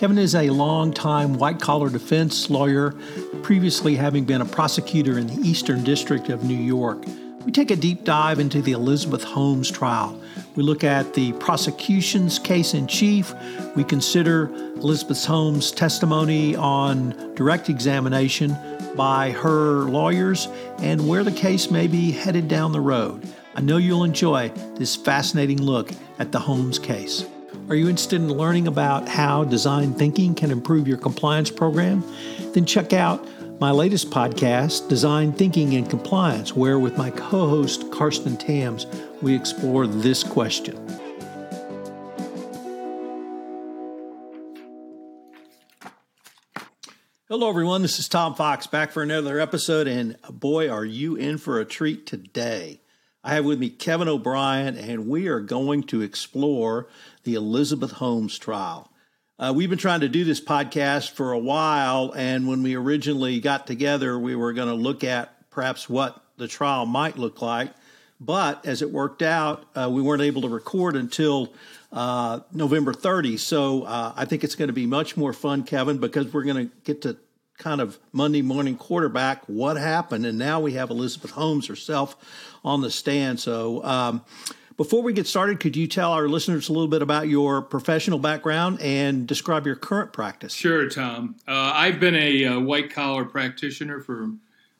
[0.00, 2.92] Kevin is a long-time white collar defense lawyer,
[3.42, 7.04] previously having been a prosecutor in the Eastern District of New York.
[7.44, 10.18] We take a deep dive into the Elizabeth Holmes trial.
[10.56, 13.34] We look at the prosecution's case in chief.
[13.76, 18.56] We consider Elizabeth Holmes' testimony on direct examination
[18.96, 20.48] by her lawyers
[20.78, 23.22] and where the case may be headed down the road.
[23.54, 27.26] I know you'll enjoy this fascinating look at the Holmes case.
[27.70, 32.02] Are you interested in learning about how design thinking can improve your compliance program?
[32.52, 33.24] Then check out
[33.60, 38.86] my latest podcast, Design Thinking and Compliance, where with my co host, Karsten Tams,
[39.22, 40.76] we explore this question.
[47.28, 47.82] Hello, everyone.
[47.82, 51.64] This is Tom Fox back for another episode, and boy, are you in for a
[51.64, 52.79] treat today.
[53.22, 56.88] I have with me Kevin O'Brien, and we are going to explore
[57.24, 58.90] the Elizabeth Holmes trial.
[59.38, 63.38] Uh, we've been trying to do this podcast for a while, and when we originally
[63.40, 67.70] got together, we were going to look at perhaps what the trial might look like.
[68.18, 71.52] But as it worked out, uh, we weren't able to record until
[71.92, 73.36] uh, November 30.
[73.36, 76.68] So uh, I think it's going to be much more fun, Kevin, because we're going
[76.68, 77.18] to get to
[77.60, 80.26] kind of Monday morning quarterback what happened.
[80.26, 82.16] And now we have Elizabeth Holmes herself
[82.64, 83.38] on the stand.
[83.38, 84.24] So, um,
[84.76, 88.18] before we get started, could you tell our listeners a little bit about your professional
[88.18, 90.54] background and describe your current practice?
[90.54, 91.36] Sure, Tom.
[91.46, 94.30] Uh, I've been a, uh, white collar practitioner for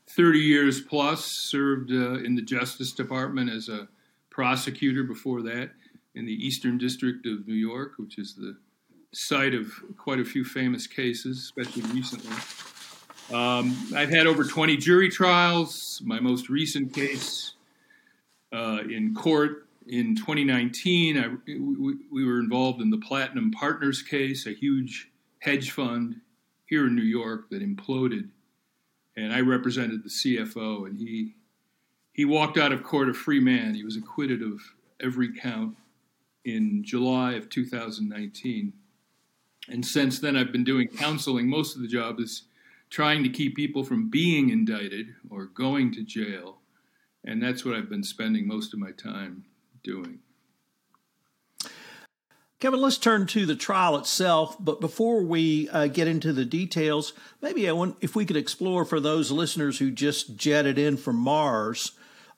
[0.09, 3.89] 30 years plus, served uh, in the Justice Department as a
[4.31, 5.71] prosecutor before that
[6.15, 8.57] in the Eastern District of New York, which is the
[9.13, 12.37] site of quite a few famous cases, especially recently.
[13.33, 16.01] Um, I've had over 20 jury trials.
[16.05, 17.55] My most recent case
[18.53, 24.47] uh, in court in 2019, I, we, we, were involved in the Platinum Partners case,
[24.47, 25.11] a huge
[25.41, 26.21] hedge fund
[26.67, 28.29] here in New York that imploded,
[29.17, 31.35] and I represented the CFO, and he
[32.13, 33.75] he walked out of court a free man.
[33.75, 34.61] He was acquitted of
[35.01, 35.77] every count
[36.45, 38.73] in July of 2019.
[39.69, 41.49] And since then, I've been doing counseling.
[41.49, 42.45] Most of the job is
[42.89, 46.59] trying to keep people from being indicted or going to jail.
[47.25, 49.45] And that's what I've been spending most of my time
[49.83, 50.21] doing.
[52.59, 54.57] Kevin, let's turn to the trial itself.
[54.61, 58.85] But before we uh, get into the details, maybe I want if we could explore
[58.85, 61.93] for those listeners who just jetted in from Mars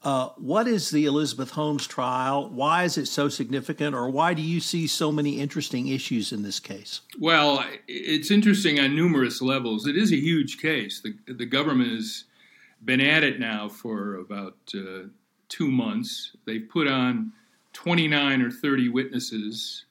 [0.04, 2.48] uh, what is the Elizabeth Holmes trial?
[2.48, 6.42] Why is it so significant, or why do you see so many interesting issues in
[6.42, 7.02] this case?
[7.18, 9.86] Well, it's interesting on numerous levels.
[9.86, 11.00] It is a huge case.
[11.00, 12.24] The, the government has
[12.84, 15.04] been at it now for about uh,
[15.48, 16.34] two months.
[16.46, 17.32] They've put on
[17.72, 19.84] 29 or 30 witnesses,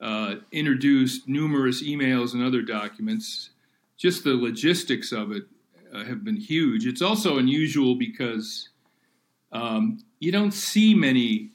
[0.00, 3.50] uh, introduced numerous emails and other documents.
[3.96, 5.44] Just the logistics of it
[5.94, 6.86] uh, have been huge.
[6.86, 8.68] It's also unusual because
[9.52, 11.50] um, you don't see many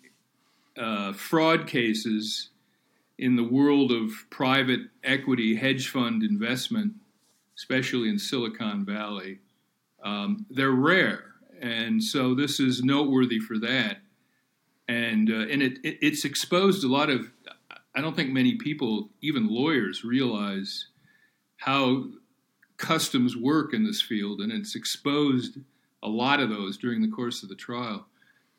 [0.77, 2.49] uh, fraud cases
[3.17, 6.93] in the world of private equity hedge fund investment,
[7.57, 9.39] especially in Silicon Valley.
[10.03, 11.23] Um, they're rare,
[11.61, 13.97] and so this is noteworthy for that.
[14.87, 17.31] And uh, and it, it, it's exposed a lot of.
[17.95, 20.87] I don't think many people, even lawyers, realize
[21.57, 22.05] how
[22.77, 25.59] customs work in this field, and it's exposed
[26.03, 28.05] a lot of those during the course of the trial.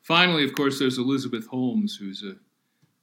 [0.03, 2.37] Finally, of course, there's Elizabeth Holmes, who's a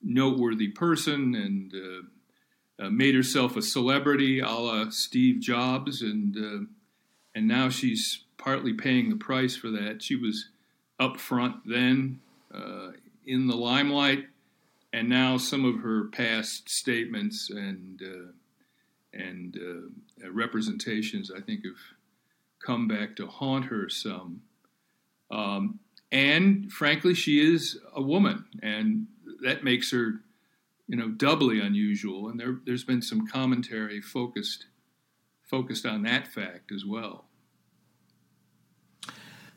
[0.04, 6.66] noteworthy person and uh, uh, made herself a celebrity a la Steve Jobs, and uh,
[7.36, 10.02] and now she's partly paying the price for that.
[10.02, 10.50] She was
[11.00, 12.20] up front then
[12.54, 12.92] uh,
[13.26, 14.26] in the limelight,
[14.92, 18.32] and now some of her past statements and uh,
[19.14, 21.76] and uh, representations, I think, have
[22.66, 24.42] come back to haunt her some.
[25.30, 25.80] Um,
[26.12, 29.08] and frankly, she is a woman, and
[29.44, 30.22] that makes her,
[30.88, 32.28] you know, doubly unusual.
[32.28, 34.66] And there, there's been some commentary focused
[35.44, 37.25] focused on that fact as well.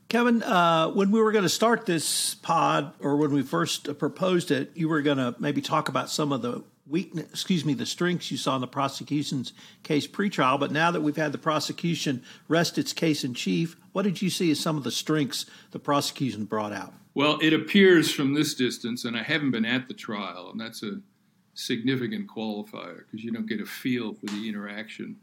[0.09, 4.50] Kevin, uh, when we were going to start this pod, or when we first proposed
[4.50, 7.87] it, you were going to maybe talk about some of the weakness, excuse me, the
[7.87, 9.53] strengths you saw in the prosecution's
[9.83, 10.59] case pretrial.
[10.59, 14.31] But now that we've had the prosecution rest its case in chief, what did you
[14.31, 16.93] see as some of the strengths the prosecution brought out?
[17.15, 20.83] Well, it appears from this distance, and I haven't been at the trial, and that's
[20.83, 21.01] a
[21.55, 25.17] significant qualifier because you don't get a feel for the interaction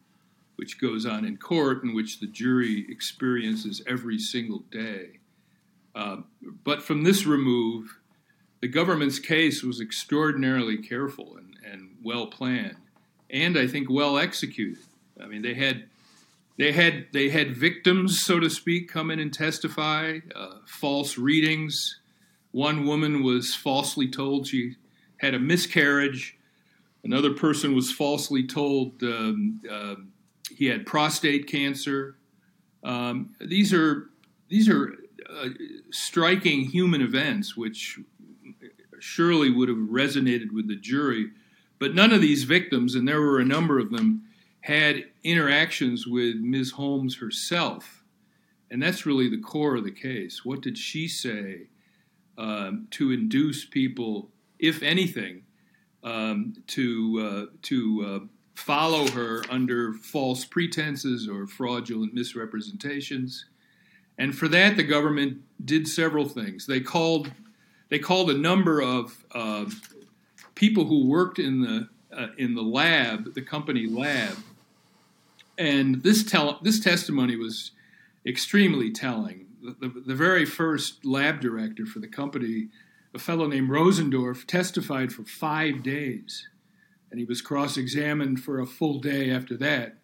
[0.55, 5.19] which goes on in court and which the jury experiences every single day.
[5.95, 6.17] Uh,
[6.63, 7.97] but from this remove,
[8.61, 12.77] the government's case was extraordinarily careful and, and well planned,
[13.29, 14.83] and I think well executed.
[15.21, 15.85] I mean, they had
[16.57, 21.99] they had they had victims, so to speak, come in and testify, uh, false readings.
[22.51, 24.75] One woman was falsely told she
[25.17, 26.37] had a miscarriage.
[27.03, 29.95] Another person was falsely told um, uh,
[30.55, 32.17] he had prostate cancer.
[32.83, 34.09] Um, these are
[34.49, 34.95] these are
[35.29, 35.49] uh,
[35.91, 37.97] striking human events, which
[38.99, 41.31] surely would have resonated with the jury.
[41.81, 44.21] But none of these victims, and there were a number of them,
[44.59, 46.73] had interactions with Ms.
[46.73, 48.03] Holmes herself.
[48.69, 50.45] And that's really the core of the case.
[50.45, 51.69] What did she say
[52.37, 54.29] um, to induce people,
[54.59, 55.41] if anything,
[56.03, 63.47] um, to, uh, to uh, follow her under false pretenses or fraudulent misrepresentations?
[64.19, 66.67] And for that, the government did several things.
[66.67, 67.31] They called
[67.89, 69.65] they called a number of uh,
[70.61, 74.37] people who worked in the uh, in the lab, the company lab,
[75.57, 77.71] and this tell this testimony was
[78.27, 79.47] extremely telling.
[79.63, 82.67] The, the, the, very first lab director for the company,
[83.13, 86.47] a fellow named Rosendorff, testified for five days,
[87.09, 89.97] and he was cross-examined for a full day after that,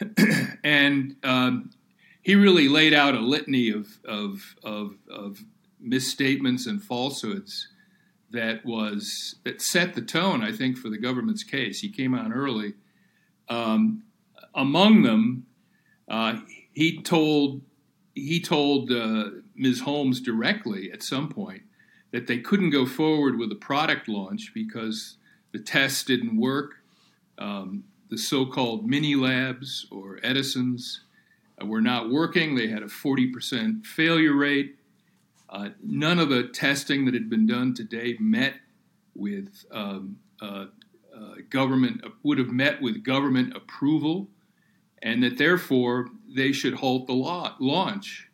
[0.64, 1.70] and um,
[2.22, 5.40] he really laid out a litany of of, of, of
[5.80, 7.68] misstatements and falsehoods
[8.32, 11.80] that was that set the tone, I think, for the government's case.
[11.80, 12.74] He came on early.
[13.48, 14.04] Um,
[14.54, 15.46] among them,
[16.08, 16.40] uh,
[16.72, 17.62] he told
[18.14, 19.80] he told uh, Ms.
[19.80, 21.62] Holmes directly at some point
[22.12, 25.16] that they couldn't go forward with a product launch because
[25.52, 26.74] the tests didn't work.
[27.38, 31.02] Um, the so-called mini labs or Edisons
[31.60, 32.56] uh, were not working.
[32.56, 34.76] They had a 40% failure rate.
[35.50, 38.54] Uh, none of the testing that had been done today met
[39.16, 40.66] with um, uh,
[41.14, 44.28] uh, government would have met with government approval,
[45.02, 48.28] and that therefore they should halt the launch.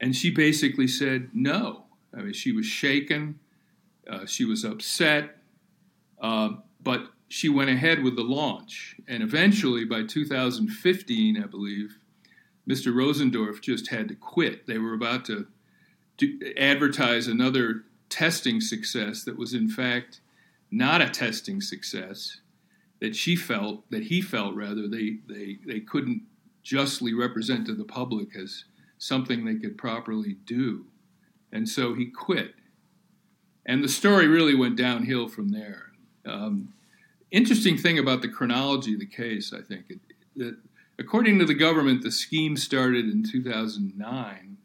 [0.00, 1.86] And she basically said no.
[2.16, 3.40] I mean, she was shaken,
[4.08, 5.38] uh, she was upset,
[6.20, 6.50] uh,
[6.80, 8.96] but she went ahead with the launch.
[9.08, 11.98] And eventually, by 2015, I believe,
[12.68, 12.92] Mr.
[12.94, 14.66] Rosendorff just had to quit.
[14.66, 15.48] They were about to
[16.56, 20.20] advertise another testing success that was in fact
[20.70, 22.40] not a testing success
[23.00, 26.22] that she felt that he felt rather they they they couldn't
[26.62, 28.64] justly represent to the public as
[28.98, 30.84] something they could properly do.
[31.52, 32.54] And so he quit.
[33.64, 35.92] And the story really went downhill from there.
[36.26, 36.74] Um,
[37.30, 39.98] interesting thing about the chronology of the case i think it,
[40.36, 40.56] that
[40.98, 44.56] according to the government the scheme started in 2009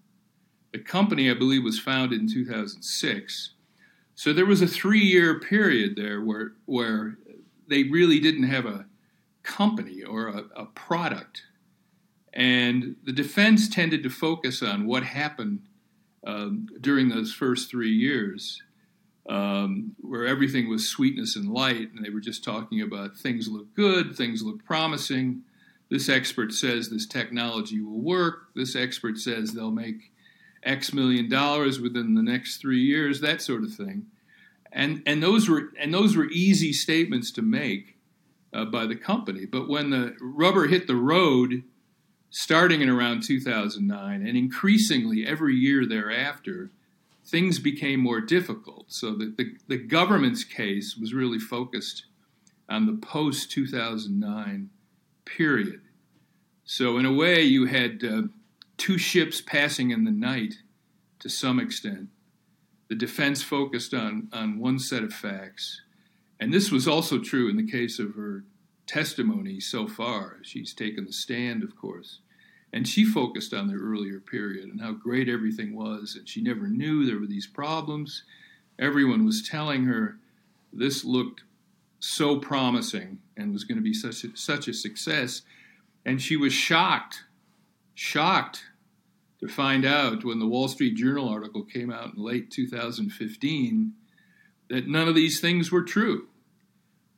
[0.74, 3.52] the company, I believe, was founded in 2006.
[4.16, 7.18] So there was a three year period there where, where
[7.70, 8.86] they really didn't have a
[9.44, 11.44] company or a, a product.
[12.34, 15.62] And the defense tended to focus on what happened
[16.26, 18.62] um, during those first three years,
[19.30, 23.74] um, where everything was sweetness and light, and they were just talking about things look
[23.76, 25.44] good, things look promising.
[25.92, 28.48] This expert says this technology will work.
[28.56, 30.13] This expert says they'll make
[30.64, 34.08] X million dollars within the next three years, that sort of thing.
[34.72, 37.98] And, and, those, were, and those were easy statements to make
[38.54, 39.46] uh, by the company.
[39.46, 41.64] But when the rubber hit the road,
[42.30, 46.72] starting in around 2009 and increasingly every year thereafter,
[47.26, 48.86] things became more difficult.
[48.88, 52.06] So the, the, the government's case was really focused
[52.68, 54.70] on the post 2009
[55.26, 55.82] period.
[56.66, 58.22] So, in a way, you had uh,
[58.78, 60.56] two ships passing in the night
[61.20, 62.10] to some extent.
[62.90, 65.82] The defense focused on, on one set of facts.
[66.40, 68.44] And this was also true in the case of her
[68.86, 70.38] testimony so far.
[70.44, 72.20] She's taken the stand, of course.
[72.74, 76.16] And she focused on the earlier period and how great everything was.
[76.18, 78.24] And she never knew there were these problems.
[78.80, 80.18] Everyone was telling her
[80.74, 81.44] this looked
[82.00, 85.44] so promising and was going to be such a, such a success.
[86.06, 87.24] And she was shocked,
[87.94, 88.64] shocked
[89.40, 93.94] to find out when the Wall Street Journal article came out in late 2015
[94.70, 96.28] that none of these things were true.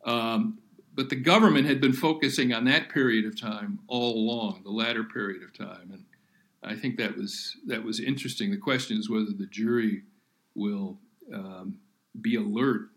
[0.03, 0.59] Um,
[0.93, 5.03] but the government had been focusing on that period of time all along, the latter
[5.03, 6.05] period of time, and
[6.63, 8.49] I think that was that was interesting.
[8.49, 10.03] The question is whether the jury
[10.55, 10.97] will
[11.33, 11.77] um,
[12.19, 12.89] be alert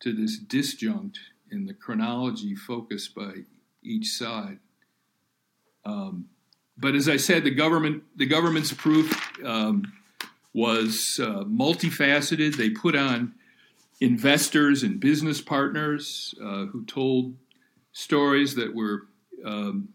[0.00, 1.16] to this disjunct
[1.50, 3.42] in the chronology focused by
[3.82, 4.58] each side.
[5.84, 6.30] Um,
[6.76, 9.92] but as I said, the government the government's proof um,
[10.52, 12.56] was uh, multifaceted.
[12.56, 13.34] They put on
[14.00, 17.34] investors and business partners uh, who told
[17.92, 19.06] stories that were
[19.44, 19.88] um,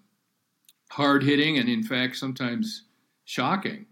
[0.89, 2.83] hard hitting and, in fact, sometimes
[3.25, 3.85] shocking.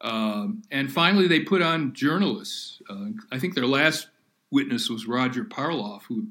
[0.00, 2.80] Um, and finally, they put on journalists.
[2.88, 4.08] Uh, I think their last
[4.50, 6.28] witness was Roger Parloff, who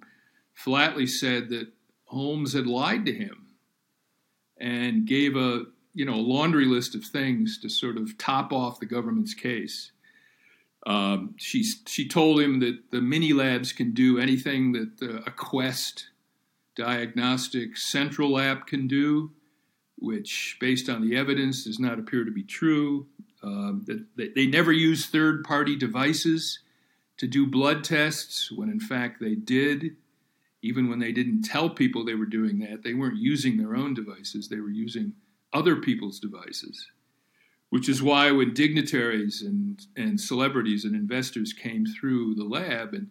[0.53, 1.67] flatly said that
[2.05, 3.47] Holmes had lied to him
[4.57, 5.65] and gave a
[5.97, 9.91] you know a laundry list of things to sort of top off the government's case.
[10.85, 15.31] Um, she she told him that the mini labs can do anything that uh, a
[15.31, 16.09] Quest
[16.75, 19.31] diagnostic central lab can do,
[19.97, 23.07] which, based on the evidence, does not appear to be true.
[23.41, 26.59] Um, that, they never use third party devices
[27.17, 29.95] to do blood tests when, in fact, they did.
[30.61, 33.95] Even when they didn't tell people they were doing that, they weren't using their own
[33.95, 35.13] devices, they were using
[35.53, 36.87] other people's devices
[37.69, 43.09] which is why when dignitaries and, and celebrities and investors came through the lab and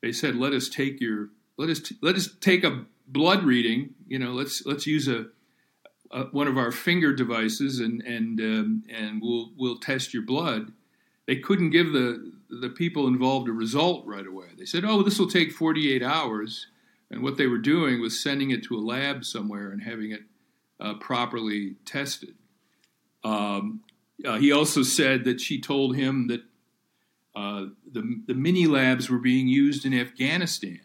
[0.00, 3.94] they said, "Let us take your let us t- let us take a blood reading.
[4.06, 5.26] You know, let's let's use a,
[6.10, 10.72] a one of our finger devices and and um, and we'll we'll test your blood."
[11.26, 14.46] They couldn't give the the people involved a result right away.
[14.56, 16.68] They said, "Oh, this will take 48 hours,"
[17.10, 20.22] and what they were doing was sending it to a lab somewhere and having it
[20.80, 22.34] uh, properly tested.
[23.24, 23.80] Um,
[24.24, 26.42] uh, he also said that she told him that
[27.34, 30.80] uh, the, the mini labs were being used in Afghanistan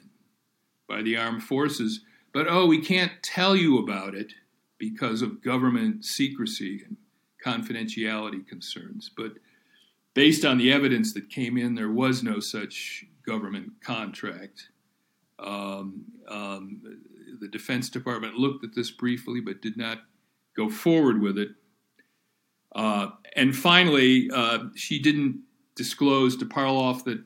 [0.87, 2.01] by the armed forces,
[2.33, 4.33] but oh, we can't tell you about it
[4.77, 6.97] because of government secrecy and
[7.43, 9.09] confidentiality concerns.
[9.15, 9.33] But
[10.13, 14.69] based on the evidence that came in, there was no such government contract.
[15.39, 16.81] Um, um,
[17.39, 19.99] the Defense Department looked at this briefly but did not
[20.55, 21.49] go forward with it.
[22.75, 25.41] Uh, and finally, uh, she didn't
[25.75, 27.23] disclose to Parloff that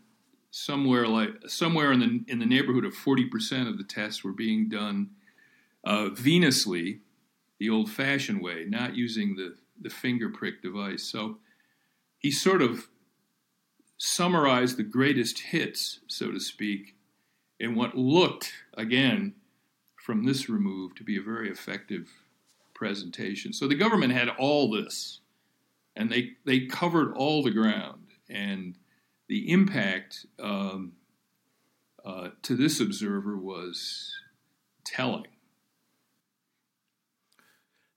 [0.52, 4.34] somewhere like somewhere in the in the neighborhood of forty percent of the tests were
[4.34, 5.10] being done
[5.84, 7.02] uh, venously,
[7.60, 11.04] the old-fashioned way, not using the the finger prick device.
[11.04, 11.38] So
[12.18, 12.88] he sort of
[13.98, 16.96] summarized the greatest hits, so to speak,
[17.60, 19.34] in what looked again
[20.08, 22.10] from this remove to be a very effective
[22.74, 23.52] presentation.
[23.52, 25.20] So the government had all this
[25.98, 28.78] and they they covered all the ground, and
[29.28, 30.94] the impact um,
[32.06, 34.14] uh, to this observer was
[34.86, 35.28] telling.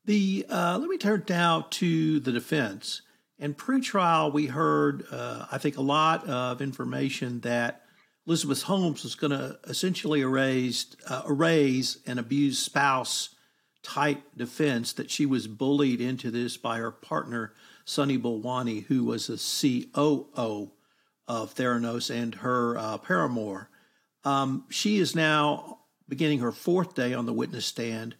[0.04, 3.02] The uh, let me turn now to the defense.
[3.38, 7.84] In pre-trial, we heard, uh, I think, a lot of information that
[8.30, 13.30] Elizabeth Holmes was going to essentially erase, uh, erase an abused spouse
[13.82, 17.52] type defense that she was bullied into this by her partner
[17.84, 20.70] Sunny Balwani, who was a COO
[21.26, 23.68] of Theranos and her uh, paramour.
[24.22, 28.14] Um, she is now beginning her fourth day on the witness stand.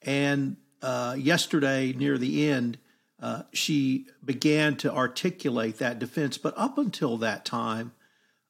[0.00, 2.78] And uh, yesterday, near the end,
[3.20, 6.38] uh, she began to articulate that defense.
[6.38, 7.92] But up until that time,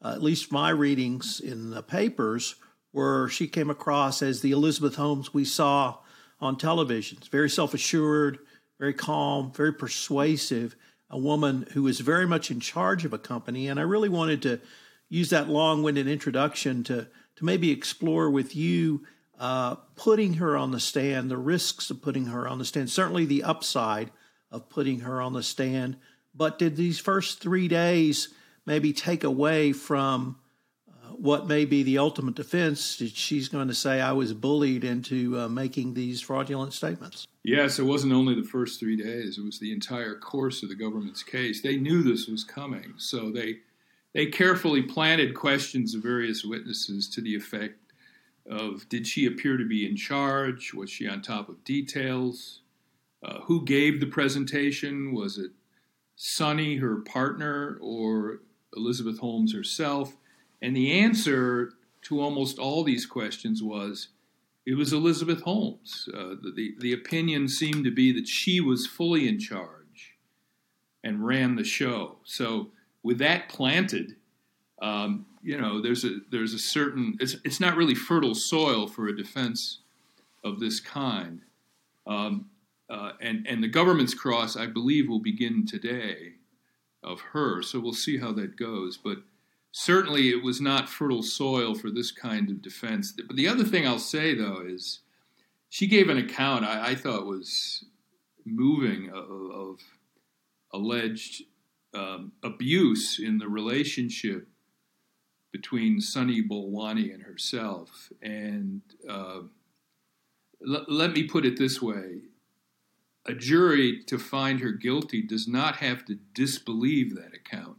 [0.04, 2.56] uh, at least my readings in the papers,
[2.92, 5.96] were she came across as the Elizabeth Holmes we saw
[6.40, 7.18] on television.
[7.30, 8.38] Very self assured,
[8.78, 10.76] very calm, very persuasive,
[11.10, 13.66] a woman who was very much in charge of a company.
[13.66, 14.60] And I really wanted to
[15.08, 19.06] use that long winded introduction to, to maybe explore with you
[19.38, 23.24] uh, putting her on the stand, the risks of putting her on the stand, certainly
[23.24, 24.10] the upside
[24.50, 25.96] of putting her on the stand.
[26.34, 28.28] But did these first three days
[28.66, 30.36] maybe take away from
[31.18, 35.48] what may be the ultimate defense, she's going to say, I was bullied into uh,
[35.48, 37.26] making these fraudulent statements.
[37.42, 40.74] Yes, it wasn't only the first three days, it was the entire course of the
[40.74, 41.62] government's case.
[41.62, 43.58] They knew this was coming, so they,
[44.12, 47.78] they carefully planted questions of various witnesses to the effect
[48.48, 50.74] of did she appear to be in charge?
[50.74, 52.60] Was she on top of details?
[53.22, 55.14] Uh, who gave the presentation?
[55.14, 55.52] Was it
[56.16, 58.40] Sunny, her partner, or
[58.76, 60.16] Elizabeth Holmes herself?
[60.60, 64.08] And the answer to almost all these questions was
[64.66, 66.08] it was Elizabeth Holmes.
[66.12, 70.16] Uh, the, the opinion seemed to be that she was fully in charge
[71.02, 72.16] and ran the show.
[72.24, 72.70] So,
[73.02, 74.16] with that planted,
[74.80, 79.06] um, you know, there's a there's a certain it's it's not really fertile soil for
[79.08, 79.80] a defense
[80.42, 81.42] of this kind.
[82.06, 82.46] Um,
[82.88, 86.33] uh, and and the government's cross, I believe, will begin today
[87.04, 87.62] of her.
[87.62, 88.96] So we'll see how that goes.
[88.96, 89.18] But
[89.72, 93.12] certainly, it was not fertile soil for this kind of defense.
[93.12, 95.00] But the other thing I'll say though is,
[95.68, 97.84] she gave an account I, I thought was
[98.46, 99.80] moving of, of
[100.72, 101.42] alleged
[101.94, 104.46] um, abuse in the relationship
[105.52, 108.10] between Sunny Balwani and herself.
[108.22, 109.42] And uh,
[110.68, 112.22] l- let me put it this way
[113.26, 117.78] a jury to find her guilty does not have to disbelieve that account.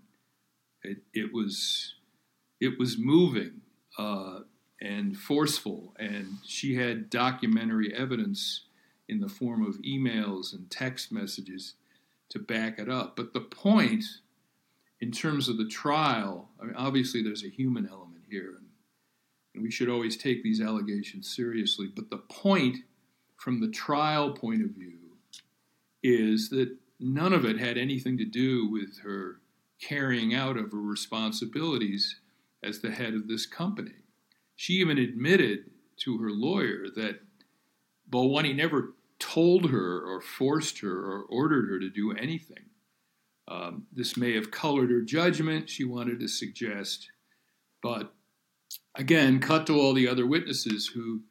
[0.83, 1.95] It, it was
[2.59, 3.61] it was moving
[3.97, 4.39] uh,
[4.81, 8.61] and forceful, and she had documentary evidence
[9.07, 11.73] in the form of emails and text messages
[12.29, 13.15] to back it up.
[13.15, 14.03] But the point
[14.99, 18.67] in terms of the trial, I mean, obviously there's a human element here, and,
[19.53, 21.87] and we should always take these allegations seriously.
[21.93, 22.77] But the point,
[23.37, 24.97] from the trial point of view,
[26.05, 29.41] is that none of it had anything to do with her
[29.81, 32.19] carrying out of her responsibilities
[32.63, 33.91] as the head of this company.
[34.55, 37.19] She even admitted to her lawyer that
[38.09, 42.65] Balwani never told her or forced her or ordered her to do anything.
[43.47, 47.09] Um, this may have colored her judgment, she wanted to suggest.
[47.81, 48.13] But
[48.95, 51.21] again, cut to all the other witnesses who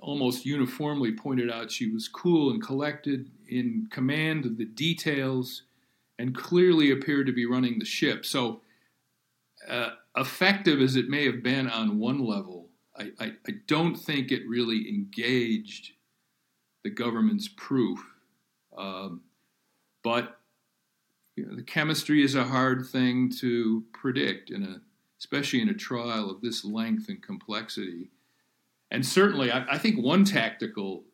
[0.00, 5.62] almost uniformly pointed out she was cool and collected, in command of the details,
[6.18, 8.24] and clearly appeared to be running the ship.
[8.24, 8.60] So,
[9.68, 14.30] uh, effective as it may have been on one level, I, I, I don't think
[14.30, 15.92] it really engaged
[16.84, 18.00] the government's proof.
[18.76, 19.22] Um,
[20.02, 20.38] but
[21.36, 24.80] you know, the chemistry is a hard thing to predict in a
[25.18, 28.10] especially in a trial of this length and complexity.
[28.90, 31.04] And certainly, I, I think one tactical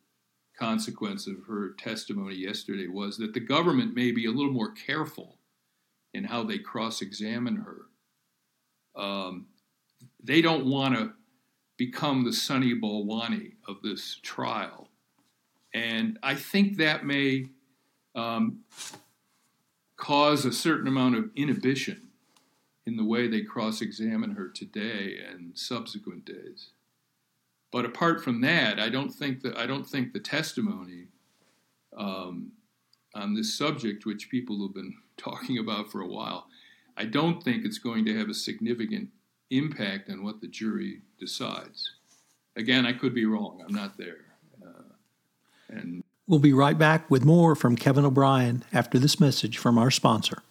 [0.59, 5.39] consequence of her testimony yesterday was that the government may be a little more careful
[6.15, 9.01] in how they cross examine her.
[9.01, 9.47] Um,
[10.23, 11.13] they don't want to
[11.77, 14.89] become the Sunny Balwani of this trial.
[15.73, 17.47] And I think that may
[18.15, 18.61] um,
[19.97, 22.09] cause a certain amount of inhibition
[22.87, 26.71] in the way they cross examine her today and subsequent days.
[27.71, 31.09] But apart from that, I don't think that I don't think the testimony
[31.97, 32.53] um,
[33.15, 36.47] on this subject, which people have been talking about for a while,
[36.97, 39.09] I don't think it's going to have a significant
[39.51, 41.93] impact on what the jury decides.
[42.57, 43.63] Again, I could be wrong.
[43.67, 44.25] I'm not there.
[44.63, 44.83] Uh,
[45.69, 49.91] and We'll be right back with more from Kevin O'Brien after this message from our
[49.91, 50.43] sponsor.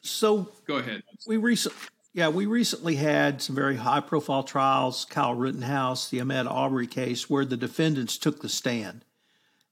[0.00, 1.02] So go ahead.
[1.26, 1.78] We recently
[2.14, 7.28] yeah, we recently had some very high profile trials, Kyle Rittenhouse, the Ahmaud Arbery case,
[7.28, 9.04] where the defendants took the stand.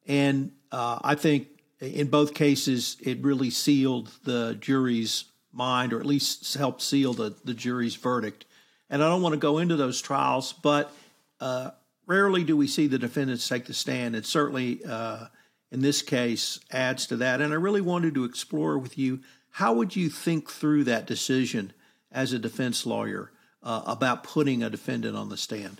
[0.09, 1.47] And uh, I think
[1.81, 7.33] in both cases, it really sealed the jury's mind, or at least helped seal the,
[7.45, 8.45] the jury's verdict.
[8.91, 10.93] And I don't want to go into those trials, but
[11.41, 11.71] uh,
[12.07, 14.17] rarely do we see the defendants take the stand.
[14.17, 15.27] And certainly uh,
[15.71, 17.41] in this case adds to that.
[17.41, 19.21] And I really wanted to explore with you
[19.53, 21.73] how would you think through that decision
[22.11, 25.79] as a defense lawyer uh, about putting a defendant on the stand?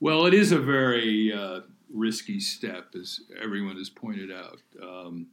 [0.00, 1.60] Well, it is a very uh,
[1.92, 4.62] risky step, as everyone has pointed out.
[4.82, 5.26] Um,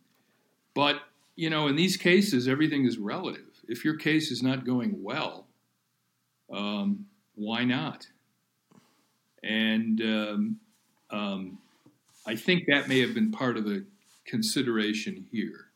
[0.74, 1.00] but,
[1.38, 3.46] you know, in these cases, everything is relative.
[3.70, 5.48] If your case is not going well,
[6.52, 8.08] um, why not?
[9.44, 10.60] And um,
[11.10, 11.60] um
[12.26, 13.86] I think that may have been part of the
[14.26, 15.67] consideration here.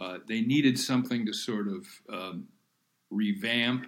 [0.00, 2.48] Uh, they needed something to sort of um,
[3.10, 3.86] revamp,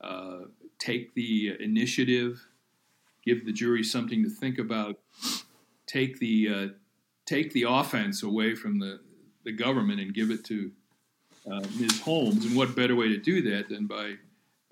[0.00, 0.38] uh,
[0.78, 2.46] take the initiative,
[3.24, 4.98] give the jury something to think about,
[5.86, 6.66] take the uh,
[7.26, 9.00] take the offense away from the,
[9.44, 10.70] the government and give it to
[11.46, 12.00] uh, Ms.
[12.00, 12.46] Holmes.
[12.46, 14.14] And what better way to do that than by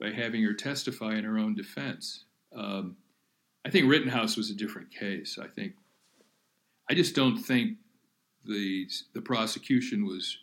[0.01, 2.25] by having her testify in her own defense.
[2.55, 2.97] Um,
[3.67, 5.39] I think Rittenhouse was a different case.
[5.43, 5.75] I think
[6.89, 7.77] I just don't think
[8.47, 10.39] the the prosecution was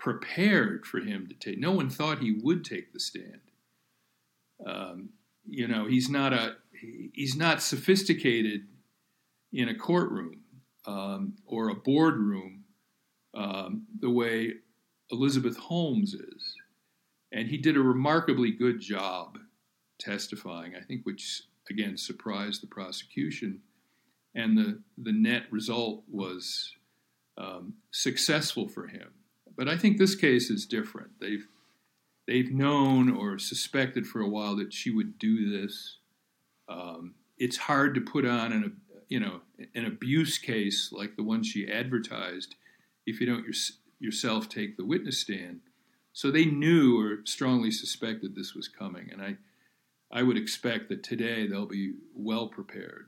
[0.00, 1.58] prepared for him to take.
[1.58, 3.42] No one thought he would take the stand.
[4.66, 5.10] Um,
[5.46, 6.56] you know, he's not a
[7.12, 8.62] he's not sophisticated
[9.52, 10.40] in a courtroom
[10.86, 12.64] um, or a boardroom
[13.34, 14.54] um, the way
[15.10, 16.54] Elizabeth Holmes is,
[17.30, 19.38] and he did a remarkably good job
[19.98, 20.74] testifying.
[20.74, 23.60] I think, which again surprised the prosecution,
[24.34, 26.72] and the the net result was
[27.36, 29.10] um, successful for him.
[29.56, 31.10] But I think this case is different.
[31.20, 31.46] They've
[32.26, 35.98] they've known or suspected for a while that she would do this.
[36.68, 38.76] Um, it's hard to put on an
[39.08, 39.40] you know
[39.74, 42.54] an abuse case like the one she advertised
[43.06, 43.54] if you don't your,
[43.98, 45.60] yourself take the witness stand.
[46.12, 49.36] So they knew or strongly suspected this was coming, and I
[50.10, 53.06] I would expect that today they'll be well prepared.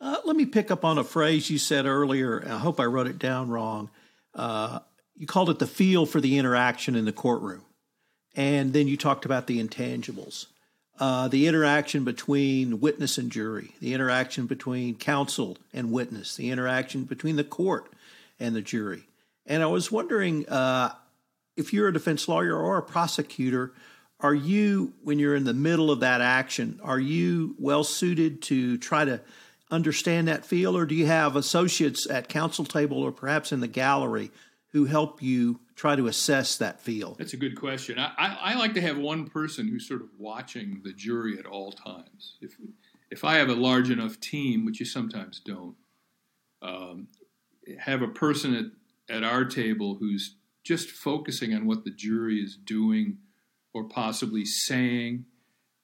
[0.00, 2.44] Uh, let me pick up on a phrase you said earlier.
[2.46, 3.90] I hope I wrote it down wrong.
[4.36, 4.80] Uh,
[5.16, 7.62] you called it the feel for the interaction in the courtroom.
[8.36, 10.46] And then you talked about the intangibles.
[10.98, 17.04] Uh, the interaction between witness and jury, the interaction between counsel and witness, the interaction
[17.04, 17.92] between the court
[18.38, 19.06] and the jury.
[19.46, 20.92] And I was wondering uh,
[21.56, 23.72] if you're a defense lawyer or a prosecutor,
[24.20, 28.78] are you, when you're in the middle of that action, are you well suited to
[28.78, 29.20] try to
[29.70, 33.68] understand that feel, or do you have associates at counsel table or perhaps in the
[33.68, 34.30] gallery
[34.68, 37.14] who help you try to assess that feel?
[37.14, 37.98] That's a good question.
[37.98, 41.46] I, I, I, like to have one person who's sort of watching the jury at
[41.46, 42.36] all times.
[42.40, 42.56] If
[43.10, 45.76] if I have a large enough team, which you sometimes don't,
[46.60, 47.08] um,
[47.78, 48.54] have a person
[49.08, 53.18] at, at our table who's just focusing on what the jury is doing
[53.72, 55.24] or possibly saying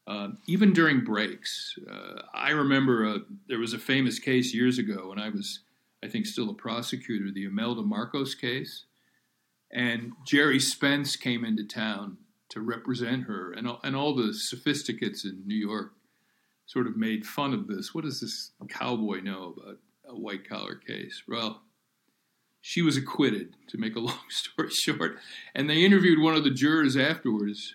[0.07, 1.79] uh, even during breaks.
[1.91, 5.61] Uh, I remember a, uh, there was a famous case years ago when I was,
[6.03, 8.85] I think, still a prosecutor, the Imelda Marcos case.
[9.71, 12.19] And Gerry Spence came into town
[12.51, 15.93] to represent her, and, and all the sophisticates in New York
[16.67, 17.95] sort of made fun of this.
[17.95, 21.23] What does this cowboy know about a white collar case?
[21.27, 21.63] Well,
[22.61, 25.17] she was acquitted, to make a long story short.
[25.55, 27.75] And they interviewed one of the jurors afterwards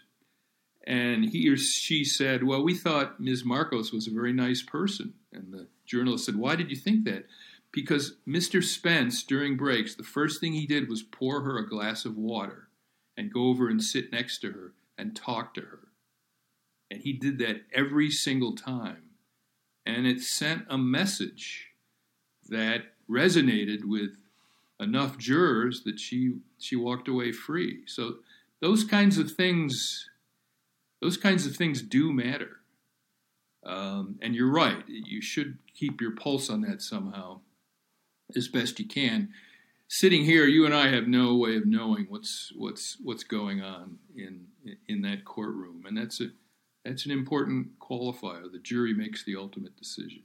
[0.88, 3.44] and he or she said, Well, we thought Ms.
[3.44, 5.14] Marcos was a very nice person.
[5.34, 7.26] And the journalist said, Why did you think that?
[7.74, 8.64] Because Mr.
[8.64, 12.70] Spence, during breaks, the first thing he did was pour her a glass of water
[13.18, 15.90] and go over and sit next to her and talk to her.
[16.90, 19.10] And he did that every single time.
[19.86, 21.68] And it sent a message
[22.48, 24.12] that resonated with
[24.80, 27.82] enough jurors that she she walked away free.
[27.88, 28.20] So
[28.62, 30.10] those kinds of things
[31.02, 32.58] those kinds of things do matter.
[33.66, 37.42] Um, and you're right, you should keep your pulse on that somehow
[38.36, 39.30] as best you can.
[39.90, 44.00] Sitting here, you and I have no way of knowing what's what's what's going on
[44.16, 44.48] in
[44.88, 46.28] in that courtroom, and that's a
[46.84, 48.52] that's an important qualifier.
[48.52, 50.24] The jury makes the ultimate decision.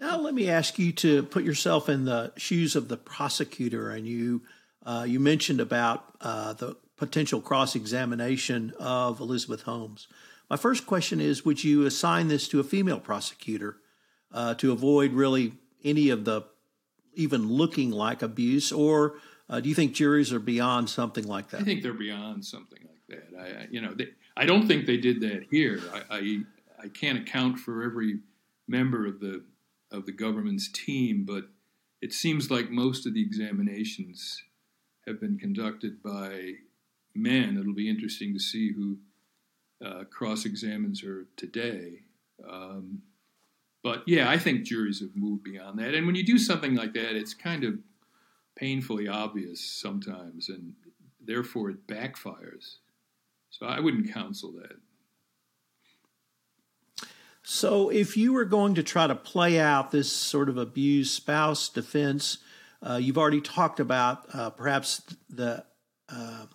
[0.00, 4.06] Now, let me ask you to put yourself in the shoes of the prosecutor, and
[4.06, 4.42] you
[4.84, 10.06] uh, you mentioned about uh, the potential cross examination of Elizabeth Holmes.
[10.48, 13.78] My first question is Would you assign this to a female prosecutor
[14.32, 15.54] uh, to avoid really
[15.84, 16.42] any of the
[17.14, 19.14] even looking like abuse, or
[19.48, 21.60] uh, do you think juries are beyond something like that?
[21.60, 23.38] I think they're beyond something like that.
[23.38, 25.80] I, you know, they, I don't think they did that here.
[25.92, 26.38] I, I,
[26.84, 28.18] I can't account for every
[28.66, 29.44] member of the
[29.90, 31.44] of the government's team, but
[32.00, 34.42] it seems like most of the examinations
[35.06, 36.54] have been conducted by
[37.14, 37.58] men.
[37.58, 38.98] It'll be interesting to see who
[39.84, 42.00] uh, cross examines her today.
[42.48, 43.02] Um,
[43.82, 45.94] but yeah, I think juries have moved beyond that.
[45.94, 47.74] And when you do something like that, it's kind of
[48.56, 50.72] painfully obvious sometimes, and
[51.20, 52.76] therefore it backfires.
[53.50, 54.76] So I wouldn't counsel that.
[57.46, 61.68] So, if you were going to try to play out this sort of abused spouse
[61.68, 62.38] defense,
[62.82, 65.62] uh, you've already talked about uh, perhaps the
[66.08, 66.46] uh,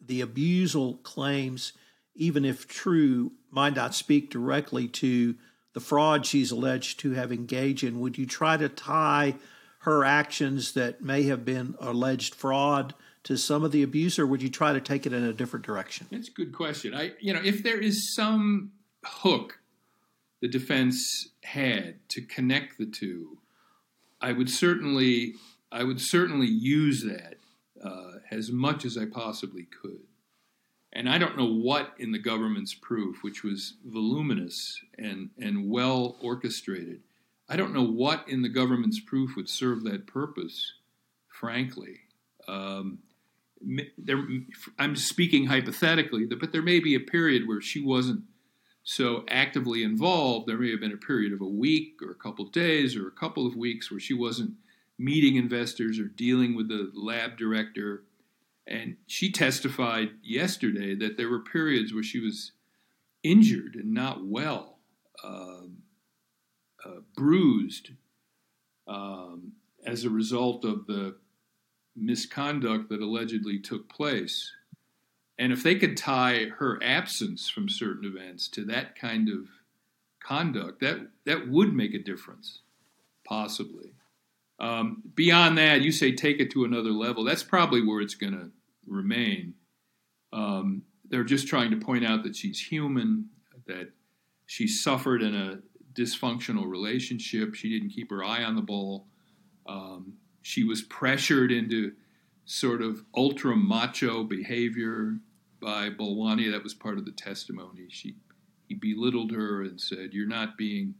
[0.00, 1.72] the abusal claims,
[2.14, 5.36] even if true, might not speak directly to
[5.72, 8.00] the fraud she's alleged to have engaged in.
[8.00, 9.34] Would you try to tie
[9.80, 14.42] her actions that may have been alleged fraud to some of the abuse, or would
[14.42, 16.06] you try to take it in a different direction?
[16.10, 16.94] That's a good question.
[16.94, 18.72] I, you know, if there is some
[19.04, 19.58] hook
[20.40, 23.38] the defense had to connect the two,
[24.20, 25.34] I would certainly,
[25.72, 27.36] I would certainly use that
[27.82, 30.00] uh, as much as I possibly could.
[30.92, 36.16] And I don't know what in the government's proof, which was voluminous and, and well
[36.20, 37.00] orchestrated,
[37.48, 40.74] I don't know what in the government's proof would serve that purpose,
[41.28, 42.00] frankly.
[42.48, 43.00] Um,
[43.98, 44.24] there,
[44.78, 48.22] I'm speaking hypothetically, but there may be a period where she wasn't
[48.84, 50.46] so actively involved.
[50.46, 53.08] There may have been a period of a week or a couple of days or
[53.08, 54.52] a couple of weeks where she wasn't
[54.98, 58.04] meeting investors or dealing with the lab director.
[58.66, 62.52] And she testified yesterday that there were periods where she was
[63.22, 64.78] injured and not well,
[65.22, 65.78] um,
[66.84, 67.90] uh, bruised
[68.86, 69.52] um,
[69.86, 71.16] as a result of the
[71.96, 74.52] misconduct that allegedly took place.
[75.38, 79.48] And if they could tie her absence from certain events to that kind of
[80.22, 82.60] conduct, that, that would make a difference,
[83.26, 83.92] possibly.
[84.60, 87.24] Um, beyond that, you say take it to another level.
[87.24, 88.50] That's probably where it's going to
[88.86, 89.54] remain.
[90.32, 93.28] Um, they're just trying to point out that she's human,
[93.66, 93.90] that
[94.46, 95.58] she suffered in a
[95.94, 97.54] dysfunctional relationship.
[97.54, 99.06] She didn't keep her eye on the ball.
[99.66, 101.92] Um, she was pressured into
[102.44, 105.18] sort of ultra macho behavior
[105.60, 106.50] by Balwani.
[106.52, 107.86] That was part of the testimony.
[107.88, 108.16] She
[108.68, 110.94] he belittled her and said, "You're not being,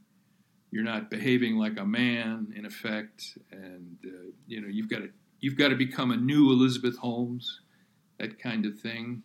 [0.74, 5.10] you're not behaving like a man, in effect, and uh, you know you've got to
[5.38, 7.60] you've got to become a new Elizabeth Holmes,
[8.18, 9.22] that kind of thing."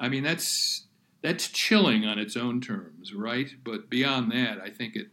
[0.00, 0.86] I mean, that's
[1.20, 3.50] that's chilling on its own terms, right?
[3.62, 5.08] But beyond that, I think it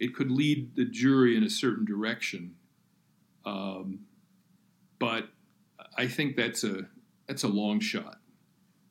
[0.00, 2.54] it could lead the jury in a certain direction.
[3.44, 4.06] Um,
[4.98, 5.28] but
[5.98, 6.86] I think that's a
[7.28, 8.20] that's a long shot.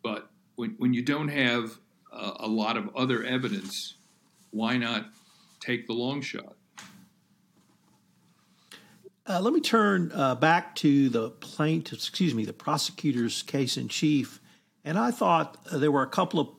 [0.04, 1.80] But when when you don't have
[2.14, 3.96] a, a lot of other evidence,
[4.52, 5.08] why not
[5.60, 6.56] take the long shot?
[9.28, 13.88] Uh, let me turn uh, back to the plaintiff's, excuse me, the prosecutor's case in
[13.88, 14.40] chief.
[14.84, 16.50] And I thought uh, there were a couple of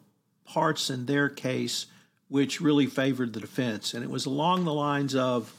[0.44, 1.86] parts in their case
[2.28, 3.92] which really favored the defense.
[3.92, 5.52] And it was along the lines of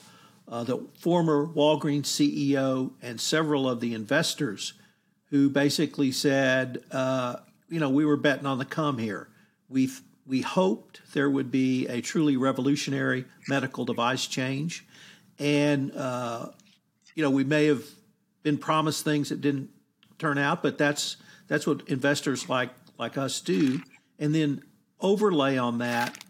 [0.48, 4.74] uh, the former Walgreens CEO and several of the investors
[5.30, 7.36] who basically said, uh,
[7.70, 9.30] you know, we were betting on the come here.
[9.70, 9.90] We
[10.26, 14.86] we hoped there would be a truly revolutionary medical device change,
[15.40, 16.48] and uh,
[17.16, 17.84] you know, we may have
[18.42, 19.70] been promised things that didn't
[20.20, 23.82] turn out, but that's that's what investors like like us do.
[24.20, 24.64] And then
[25.00, 26.24] overlay on that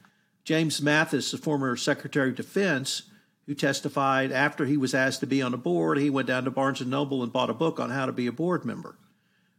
[0.44, 3.04] James Mattis, the former Secretary of Defense,
[3.46, 6.52] who testified after he was asked to be on a board, he went down to
[6.52, 8.98] Barnes and Noble and bought a book on how to be a board member,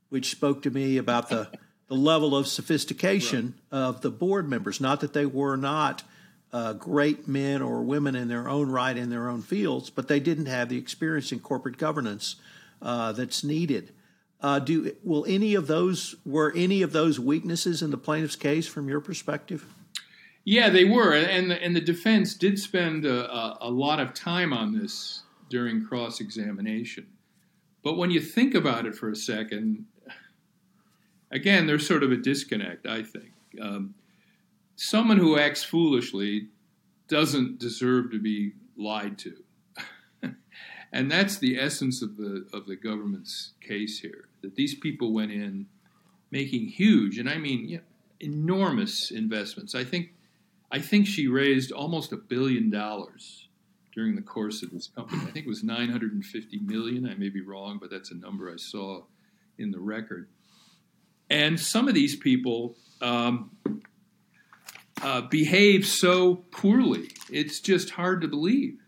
[0.09, 1.51] which spoke to me about the,
[1.89, 3.79] the level of sophistication right.
[3.79, 4.81] of the board members.
[4.81, 6.03] Not that they were not
[6.53, 10.21] uh, great men or women in their own right in their own fields, but they
[10.21, 12.37] didn't have the experience in corporate governance
[12.81, 13.93] uh, that's needed.
[14.41, 18.67] Uh, do will any of those were any of those weaknesses in the plaintiff's case
[18.67, 19.67] from your perspective?
[20.45, 24.13] Yeah, they were, and the, and the defense did spend a, a, a lot of
[24.13, 27.07] time on this during cross examination.
[27.83, 29.87] But when you think about it for a second,
[31.35, 32.87] again, there's sort of a disconnect.
[32.87, 33.95] I think um,
[34.77, 36.49] someone who acts foolishly
[37.09, 39.35] doesn't deserve to be lied to,
[40.93, 44.29] and that's the essence of the of the government's case here.
[44.43, 45.67] That these people went in
[46.31, 47.83] making huge, and I mean you know,
[48.21, 49.75] enormous investments.
[49.75, 50.13] I think
[50.71, 53.49] I think she raised almost a billion dollars
[53.93, 55.23] during the course of this company.
[55.23, 57.09] I think it was 950 million.
[57.09, 59.03] I may be wrong, but that's a number I saw
[59.59, 60.29] in the record.
[61.31, 63.51] And some of these people um,
[65.03, 68.79] uh, behave so poorly, it's just hard to believe.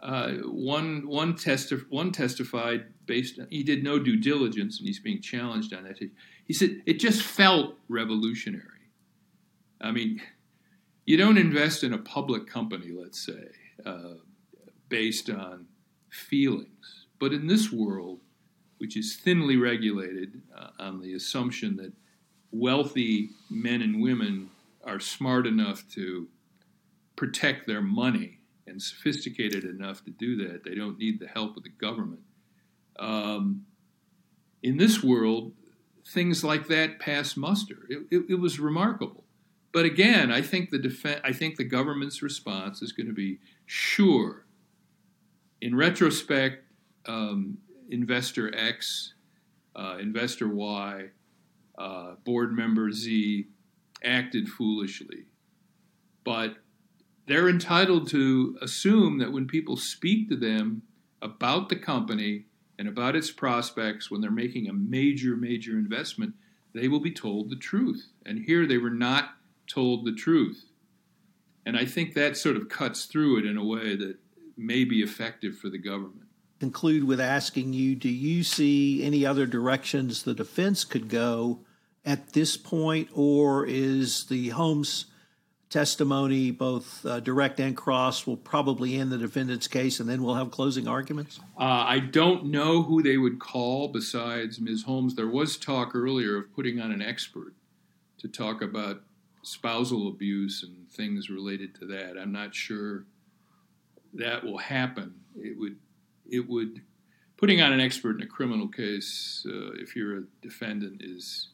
[0.00, 4.98] Uh, one one testi- one testified based on, he did no due diligence and he's
[4.98, 5.98] being challenged on that.
[6.46, 8.64] He said it just felt revolutionary.
[9.78, 10.22] I mean,
[11.04, 13.48] you don't invest in a public company, let's say,
[13.84, 14.14] uh,
[14.88, 15.66] based on
[16.08, 17.06] feelings.
[17.18, 18.20] But in this world,
[18.80, 21.92] which is thinly regulated uh, on the assumption that
[22.50, 24.48] wealthy men and women
[24.84, 26.26] are smart enough to
[27.14, 31.62] protect their money and sophisticated enough to do that, they don't need the help of
[31.62, 32.22] the government.
[32.98, 33.66] Um,
[34.62, 35.52] in this world,
[36.06, 37.86] things like that pass muster.
[37.90, 39.24] It, it, it was remarkable.
[39.72, 43.40] But again, I think the defense, I think the government's response is going to be
[43.66, 44.46] sure.
[45.60, 46.64] In retrospect,
[47.06, 47.58] um,
[47.90, 49.14] investor X,
[49.76, 51.06] uh, investor Y,
[51.78, 53.46] uh, board member Z
[54.02, 55.24] acted foolishly,
[56.24, 56.56] but
[57.26, 60.82] they're entitled to assume that when people speak to them
[61.22, 62.46] about the company
[62.78, 66.34] and about its prospects when they're making a major, major investment,
[66.74, 68.08] they will be told the truth.
[68.24, 69.34] And here they were not
[69.66, 70.64] told the truth.
[71.64, 74.16] And I think that sort of cuts through it in a way that
[74.56, 76.29] may be effective for the government.
[76.60, 81.60] Conclude with asking you do you see any other directions the defense could go
[82.04, 85.06] at this point, or is the Holmes
[85.70, 90.34] testimony, both uh, direct and cross, will probably end the defendant's case and then we'll
[90.34, 91.40] have closing arguments?
[91.58, 94.82] Uh, I don't know who they would call besides Ms.
[94.82, 95.14] Holmes.
[95.14, 97.54] There was talk earlier of putting on an expert
[98.18, 99.02] to talk about
[99.42, 102.18] spousal abuse and things related to that.
[102.20, 103.04] I'm not sure
[104.14, 105.14] that will happen.
[105.36, 105.76] It would,
[106.30, 106.82] it would,
[107.36, 111.48] putting on an expert in a criminal case, uh, if you're a defendant, is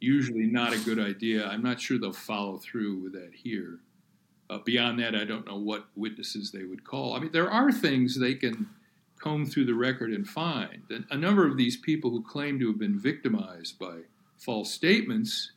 [0.00, 1.46] usually not a good idea.
[1.46, 3.80] I'm not sure they'll follow through with that here.
[4.50, 7.14] Uh, beyond that, I don't know what witnesses they would call.
[7.14, 8.68] I mean, there are things they can
[9.18, 10.82] comb through the record and find.
[10.90, 14.00] And a number of these people who claim to have been victimized by
[14.36, 15.52] false statements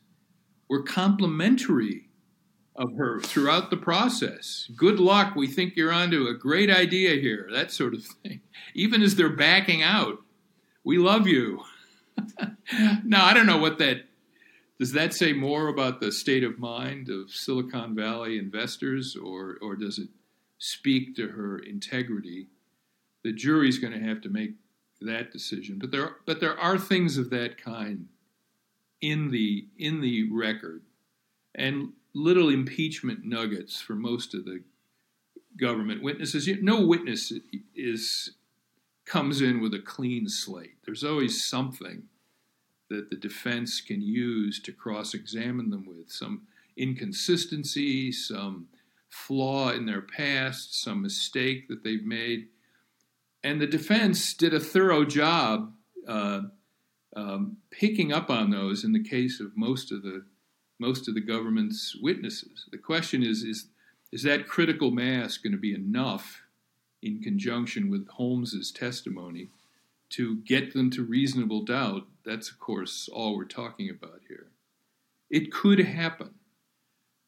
[0.68, 2.05] were complimentary
[2.76, 4.70] of her throughout the process.
[4.76, 5.34] Good luck.
[5.34, 7.48] We think you're onto a great idea here.
[7.52, 8.40] That sort of thing.
[8.74, 10.18] Even as they're backing out,
[10.84, 11.62] we love you.
[13.04, 14.06] now, I don't know what that
[14.78, 19.74] does that say more about the state of mind of Silicon Valley investors, or, or
[19.74, 20.08] does it
[20.58, 22.48] speak to her integrity?
[23.24, 24.52] The jury's going to have to make
[25.00, 25.78] that decision.
[25.78, 28.08] But there, but there are things of that kind
[29.00, 30.82] in the in the record,
[31.54, 34.62] and little impeachment nuggets for most of the
[35.60, 36.48] government witnesses.
[36.62, 37.32] No witness
[37.74, 38.32] is
[39.04, 40.76] comes in with a clean slate.
[40.84, 42.04] There's always something
[42.88, 46.42] that the defense can use to cross examine them with some
[46.76, 48.68] inconsistency, some
[49.10, 52.48] flaw in their past, some mistake that they've made.
[53.44, 55.72] And the defense did a thorough job
[56.08, 56.42] uh,
[57.14, 60.24] um, picking up on those in the case of most of the
[60.78, 62.66] most of the government's witnesses.
[62.70, 63.68] The question is is
[64.12, 66.42] is that critical mass going to be enough
[67.02, 69.48] in conjunction with Holmes's testimony
[70.10, 74.46] to get them to reasonable doubt, that's of course all we're talking about here.
[75.30, 76.34] It could happen.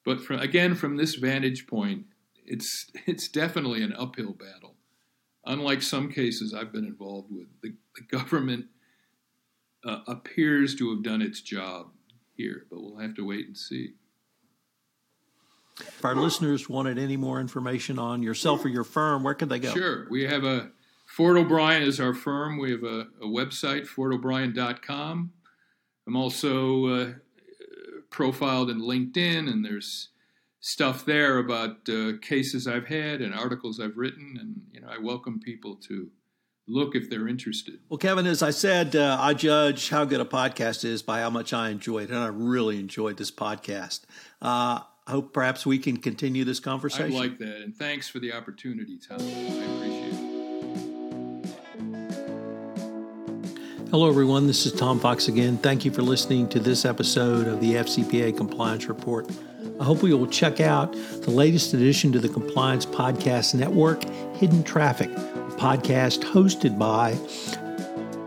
[0.05, 2.05] But from, again, from this vantage point,
[2.47, 4.75] it's, it's definitely an uphill battle.
[5.45, 8.67] Unlike some cases I've been involved with, the, the government
[9.85, 11.91] uh, appears to have done its job
[12.39, 13.91] here, but we'll have to wait and see.
[15.81, 19.59] If our listeners wanted any more information on yourself or your firm, where could they
[19.59, 19.73] go?
[19.73, 20.07] Sure.
[20.11, 20.71] We have a
[21.07, 22.59] Ford O'Brien is our firm.
[22.59, 25.33] We have a, a website, fordobrien.com.
[26.07, 27.13] I'm also uh,
[28.11, 30.09] profiled in LinkedIn, and there's
[30.61, 34.99] stuff there about uh, cases I've had and articles I've written, and you know I
[34.99, 36.11] welcome people to
[36.69, 37.81] look if they're interested.
[37.89, 41.31] Well, Kevin, as I said, uh, I judge how good a podcast is by how
[41.31, 44.03] much I enjoy it, and I really enjoyed this podcast.
[44.41, 47.17] Uh, I hope perhaps we can continue this conversation.
[47.17, 49.19] I like that, and thanks for the opportunity, Tom.
[49.21, 50.29] I appreciate it.
[53.91, 54.47] Hello, everyone.
[54.47, 55.57] This is Tom Fox again.
[55.57, 59.27] Thank you for listening to this episode of the FCPA Compliance Report.
[59.81, 64.05] I hope you will check out the latest addition to the Compliance Podcast Network,
[64.37, 65.09] Hidden Traffic,
[65.59, 67.19] podcast hosted by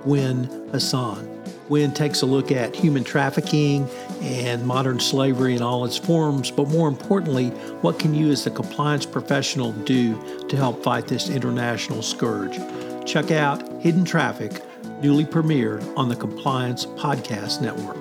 [0.04, 1.28] Gwen Hassan.
[1.68, 3.90] Gwen takes a look at human trafficking
[4.22, 7.48] and modern slavery in all its forms, but more importantly,
[7.82, 12.60] what can you as a compliance professional do to help fight this international scourge?
[13.06, 14.62] Check out Hidden Traffic
[15.02, 18.01] newly premiered on the Compliance Podcast Network.